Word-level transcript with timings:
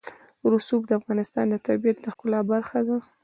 رسوب 0.53 0.81
د 0.87 0.91
افغانستان 0.99 1.45
د 1.49 1.55
طبیعت 1.67 1.97
د 2.01 2.05
ښکلا 2.13 2.39
برخه 2.51 2.79
ده. 2.87 2.97